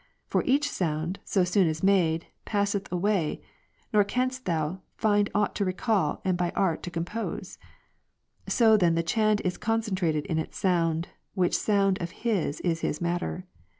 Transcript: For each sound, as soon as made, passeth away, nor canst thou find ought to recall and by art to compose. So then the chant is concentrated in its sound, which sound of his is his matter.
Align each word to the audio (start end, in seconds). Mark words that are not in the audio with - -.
For 0.25 0.41
each 0.47 0.67
sound, 0.67 1.19
as 1.37 1.47
soon 1.49 1.67
as 1.67 1.83
made, 1.83 2.25
passeth 2.43 2.91
away, 2.91 3.39
nor 3.93 4.03
canst 4.03 4.45
thou 4.45 4.81
find 4.97 5.29
ought 5.35 5.53
to 5.57 5.63
recall 5.63 6.23
and 6.25 6.35
by 6.39 6.49
art 6.55 6.81
to 6.81 6.89
compose. 6.89 7.59
So 8.47 8.77
then 8.77 8.95
the 8.95 9.03
chant 9.03 9.41
is 9.45 9.57
concentrated 9.59 10.25
in 10.25 10.39
its 10.39 10.57
sound, 10.57 11.09
which 11.35 11.55
sound 11.55 12.01
of 12.01 12.09
his 12.25 12.61
is 12.61 12.81
his 12.81 12.99
matter. 12.99 13.45